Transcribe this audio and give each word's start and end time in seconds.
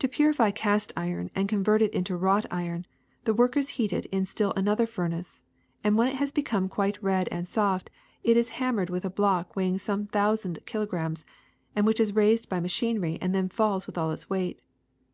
To 0.00 0.08
purify 0.08 0.50
cast 0.50 0.92
iron 0.94 1.30
and 1.34 1.48
con 1.48 1.64
vert 1.64 1.80
it 1.80 1.94
into 1.94 2.18
wrought 2.18 2.44
iron, 2.50 2.84
the 3.24 3.32
workers 3.32 3.70
heat 3.80 3.94
it 3.94 4.04
in 4.12 4.26
still 4.26 4.52
another 4.58 4.84
furnace; 4.86 5.40
and 5.82 5.96
when 5.96 6.06
it 6.06 6.16
has 6.16 6.30
become 6.32 6.68
quite 6.68 7.02
red 7.02 7.28
and 7.32 7.48
soft 7.48 7.88
it 8.22 8.36
is 8.36 8.50
hammered 8.60 8.90
with 8.90 9.06
a 9.06 9.08
block 9.10 9.56
weighing 9.56 9.78
some 9.78 10.04
thousands 10.06 10.58
of 10.58 10.66
kilograms, 10.66 11.24
and 11.74 11.86
which 11.86 11.98
is 11.98 12.14
raised 12.14 12.50
by 12.50 12.60
ma 12.60 12.68
chinery 12.68 13.16
and 13.22 13.34
then 13.34 13.48
falls 13.48 13.86
with 13.86 13.96
all 13.96 14.10
its 14.10 14.28
weight. 14.28 14.60